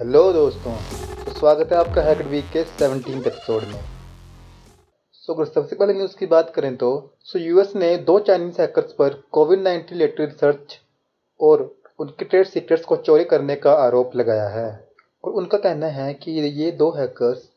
[0.00, 0.72] Hello दोस्तों
[1.24, 3.78] तो स्वागत है आपका हैकड वीक के सेवनटीन एपिसोड में।
[5.12, 6.90] सो अगर सबसे पहले न्यूज़ की बात करें तो
[7.24, 10.78] सो यूएस ने दो चाइनीज़ हैकर्स पर कोविड नाइन्टीन रिलेटेड रिसर्च
[11.40, 11.62] और
[11.98, 14.68] उनके ट्रेड सीक्रेट्स को चोरी करने का आरोप लगाया है।
[15.24, 17.48] और उनका कहना है कि ये दो हैकर्स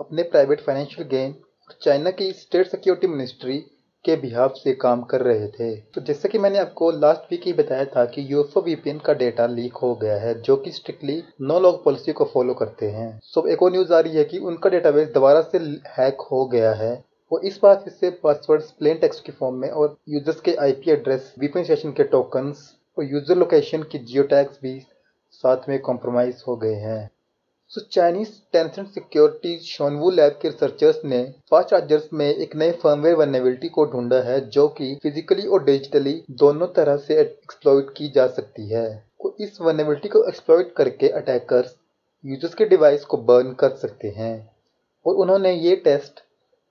[0.00, 3.64] अपने प्राइवेट फाइनेंशियल गेन और चाइना की स्टेट सिक्योरिटी मिनिस्ट्री
[4.04, 7.52] के बिहाफ से काम कर रहे थे। तो जैसे कि मैंने आपको लास्ट वीक ही
[7.52, 11.58] बताया था कि यूएफओ वीपीएन का डेटा लीक हो गया है, जो कि स्ट्रिक्टली नो
[11.60, 14.70] लॉग पॉलिसी को फॉलो करते हैं। सो एक और न्यूज़ आ रही है कि उनका
[14.70, 15.58] डेटाबेस दोबारा से
[15.98, 16.92] हैक हो गया है।
[17.32, 21.34] और इस बार इससे पासवर्ड प्लेन टेक्स्ट के फॉर्म में और यूज़र्स के आईपी एड्रेस
[21.38, 24.78] वीपीएन सेशन के टोकन्स और यूज़र लोकेशन की जियो टैग्स भी
[25.32, 27.10] साथ में कॉम्प्रोमाइज हो गए हैं।
[27.74, 33.16] So Chinese Tencent security Xuanwu lab के रिसर्चर्स ने फास्ट चार्जर्स में एक नए फर्मवेयर
[33.16, 38.26] वर्नेबिलिटी को ढूंढा है, जो कि फिजिकली और डिजिटली दोनों तरह से एक्सप्लॉइट की जा
[38.26, 41.74] सकती है। और इस वर्नेबिलिटी को एक्सप्लॉइट करके अटैकर्स
[42.24, 44.50] यूज़र्स के डिवाइस को बर्न कर सकते हैं।
[45.06, 46.20] और उन्होंने ये टेस्ट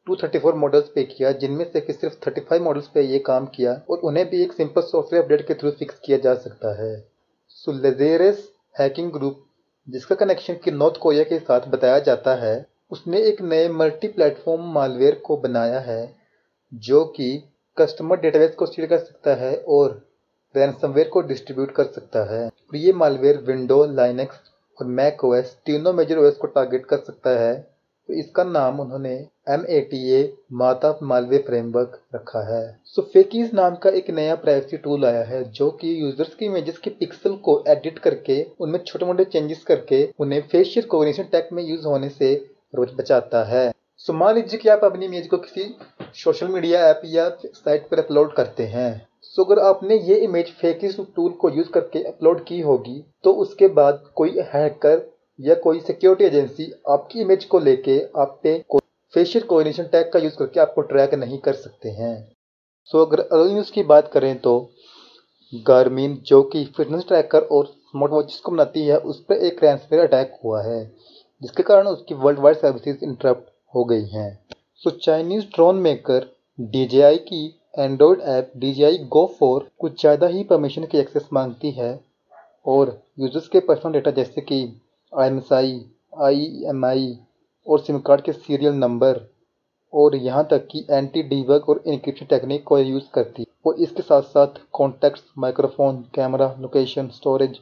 [0.07, 3.97] 234 मॉडल्स पे किया, जिनमें से कि सिर्फ़ 35 मॉडल्स पे ये काम किया और
[3.97, 7.07] उन्हें भी एक सिंपल सॉफ्टवेयर अपडेट के थ्रू फिक्स किया जा सकता है।
[7.49, 9.45] सो लेजेरस हैकिंग ग्रुप
[9.89, 14.61] जिसका कनेक्शन की नॉर्थ कोरिया के साथ बताया जाता है, उसने एक नए मल्टी प्लेटफॉर्म
[14.61, 16.15] मालवेयर को बनाया है,
[16.73, 17.43] जो कि
[17.77, 20.09] कस्टमर डेटाबेस को स्टील कर सकता है और
[20.57, 24.35] रैनसमवेयर को डिस्ट्रीब्यूट कर सकता है। और ये मालवेयर विंडो लाइनेक्स
[24.81, 27.72] और मैक ओएस तीनों मेजर ओएस को टारगेट कर सकता है।
[28.09, 29.13] तो इसका नाम उन्होंने
[29.49, 30.21] एम ए टी ए
[30.53, 35.43] माता मालवे फ्रेमवर्क रखा है। सो फेकीज नाम का एक नया प्राइवेसी टूल आया है,
[35.43, 40.03] जो कि यूज़र्स की इमेजेस के पिक्सल को एडिट करके, उनमें छोटे मोटे चेंजेस करके,
[40.19, 42.33] उन्हें फेशियल कोऑर्डिनेशन टैग में यूज़ होने से
[42.75, 45.75] रोज बचाता है। सो मान लीजिए कि आप अपनी इमेज को किसी
[46.15, 50.99] सोशल मीडिया ऐप या साइट पर अपलोड करते हैं। सो अगर आपने ये इमेज फेकिस
[51.15, 54.97] टूल को यूज़ करके अपलोड की होगी तो उसके बाद कोई हैकर
[55.43, 58.57] या कोई सिक्योरिटी एजेंसी आपकी इमेज को लेके आप पे
[59.13, 62.15] फेशियल कोऑर्डिनेशन टैग का यूज़ करके आपको ट्रैक नहीं कर सकते हैं।
[62.89, 64.59] सो so, अगर अगली न्यूज़ की बात करें तो
[65.53, 70.03] गार्मिन जो कि फिटनेस ट्रैकर और स्मार्ट वॉचेस को बनाती है उस पर एक रैंसवेयर
[70.03, 70.83] अटैक हुआ है
[71.41, 74.29] जिसके कारण उसकी वर्ल्ड वाइड सर्विसेज़ इंटरप्ट हो गई हैं।
[74.83, 76.87] So Chinese drone maker D
[77.27, 77.45] की
[77.79, 78.97] एंड्रॉयड ऐप डी
[79.39, 81.99] फोर कुछ ज़्यादा ही परमिशन की एक्सेस मांगती है
[82.65, 84.63] और यूज़र्स के पर्सनल डेटा जैसे कि
[85.13, 85.79] आई
[86.21, 87.17] आई
[87.67, 89.19] और सिम कार्ड के सीरियल नंबर
[89.93, 94.21] और यहाँ तक कि एंटी डीबग और इनक्रिप्शन टेक्निक को यूज़ करती और इसके साथ
[94.21, 97.59] साथ contacts, microphone, camera, location, storage,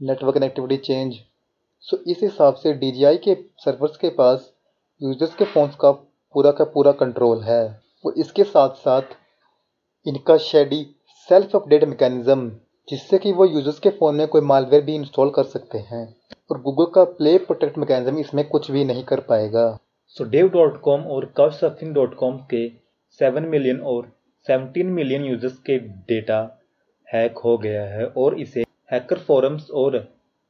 [0.00, 1.14] network connectivity change.
[1.84, 4.50] So इस हिसाब से डीजीआई के सर्वर्स के पास
[5.00, 7.62] यूज़र्स के फ़ोन्स का पूरा का पूरा कंट्रोल है।
[8.04, 9.16] और इसके साथ साथ
[10.06, 10.86] इनका शेडी
[11.28, 12.48] सेल्फ अपडेट मैकेनिज़्म,
[12.88, 16.06] जिससे कि वो यूज़र्स के फ़ोन में कोई मालवेयर भी इंस्टॉल कर सकते हैं।
[16.52, 19.66] और गूगल का प्ले प्रोटेक्ट मैकेनिज्म इसमें कुछ भी नहीं कर पाएगा।
[20.06, 22.66] सो डेव डॉट कॉम और काउचसर्फिंग डॉट कॉम के
[23.20, 24.10] सेवन मिलियन और
[24.46, 26.40] सेवनटीन मिलियन यूज़र्स के डेटा
[27.08, 29.96] हैक हो गया है और इसे हैकर फोरम्स और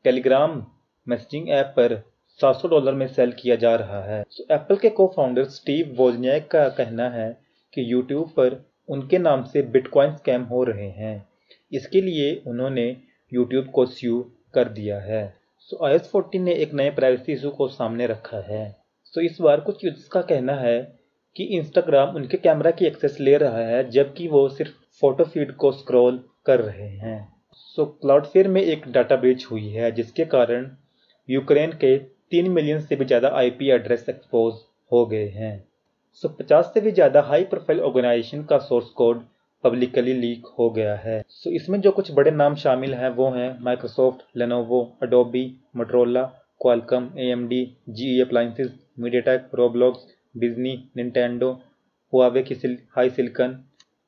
[0.05, 0.65] टेलीग्राम
[1.07, 1.95] मैसेजिंग ऐप पर
[2.41, 6.49] 700 डॉलर में सेल किया जा रहा है। सो एप्पल के को फाउंडर स्टीव वोजनियाक
[6.51, 7.29] का कहना है
[7.75, 11.15] कि यूट्यूब पर उनके नाम से बिटकॉइन स्कैम हो रहे हैं।
[11.73, 12.97] इसके लिए उन्होंने
[13.33, 14.21] यूट्यूब को स्यू
[14.55, 18.39] कर दिया है। सो आई एस फोर्टीन ने एक नए प्राइवेसी इशू को सामने रखा
[18.47, 18.65] है।
[19.07, 20.79] सो इस बार कुछ यूज़र्स का कहना है
[21.37, 25.73] कि इंस्टाग्राम उनके कैमरा की एक्सेस ले रहा है, जबकि वो सिर्फ़ फ़ोटो फ़ीड को
[25.73, 27.19] स्क्रॉल कर रहे हैं।
[27.77, 30.71] सो क्लाउडफेयर में एक डाटा ब्रीच हुई है, जिसके कारण
[31.29, 34.55] यूक्रेन के तीन मिलियन से भी ज़्यादा आईपी एड्रेस एक्सपोज
[34.93, 35.55] हो गए हैं।
[36.23, 39.25] सो पचास से भी ज़्यादा हाई प्रोफ़ाइल ऑर्गेनाइजेशन का सोर्स कोड
[39.65, 43.29] पब्लिकली लीक हो गया है। सो so, इसमें जो कुछ बड़े नाम शामिल हैं वो
[43.31, 45.45] हैं Microsoft Lenovo Adobe
[45.77, 46.23] Motorola
[46.63, 51.51] Qualcomm A M D G E appliances MediaTek Roblox Disney Nintendo
[52.13, 53.57] Huawei की सिल, हाई सिलिकन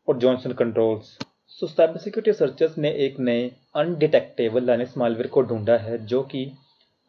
[0.09, 1.17] और Johnson Controls
[1.61, 6.45] so cyber security researchers ने एक नए अनडिटेक्टेबल लाइनस मालवेयर को ढूंढा है जो कि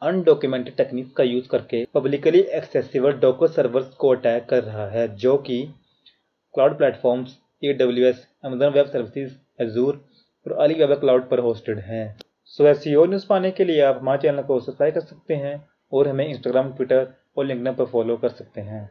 [0.01, 5.37] अनडॉक्यूमेंटेड टेक्निक का यूज़ करके पब्लिकली एक्सेसिबल डोको सर्वर्स को अटैक कर रहा है जो
[5.47, 5.61] कि
[6.55, 10.03] cloud platforms A W S Amazon web services Azure
[10.45, 13.97] और अली वेब क्लाउड पर होस्टेड हैं। सो ऐसी और न्यूज़ पाने के लिए आप
[14.01, 15.55] हमारे चैनल को सब्सक्राइब कर सकते हैं
[15.91, 17.07] और हमें इंस्टाग्राम ट्विटर
[17.37, 18.89] और लिंकन पर फॉलो कर सकते हैं।